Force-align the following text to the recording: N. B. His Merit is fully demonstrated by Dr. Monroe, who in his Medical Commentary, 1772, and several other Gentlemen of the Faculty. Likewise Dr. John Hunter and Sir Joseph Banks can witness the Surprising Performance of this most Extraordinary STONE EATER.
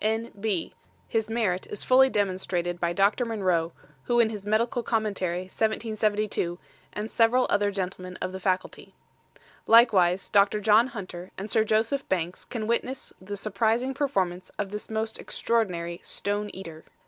N. 0.03 0.31
B. 0.39 0.73
His 1.07 1.29
Merit 1.29 1.67
is 1.67 1.83
fully 1.83 2.09
demonstrated 2.09 2.79
by 2.79 2.91
Dr. 2.91 3.23
Monroe, 3.23 3.71
who 4.05 4.19
in 4.19 4.31
his 4.31 4.47
Medical 4.47 4.81
Commentary, 4.81 5.41
1772, 5.41 6.57
and 6.91 7.11
several 7.11 7.45
other 7.51 7.69
Gentlemen 7.69 8.17
of 8.19 8.31
the 8.31 8.39
Faculty. 8.39 8.95
Likewise 9.67 10.27
Dr. 10.29 10.59
John 10.59 10.87
Hunter 10.87 11.29
and 11.37 11.51
Sir 11.51 11.63
Joseph 11.63 12.09
Banks 12.09 12.45
can 12.45 12.65
witness 12.65 13.13
the 13.21 13.37
Surprising 13.37 13.93
Performance 13.93 14.49
of 14.57 14.71
this 14.71 14.89
most 14.89 15.19
Extraordinary 15.19 16.01
STONE 16.03 16.49
EATER. 16.51 16.83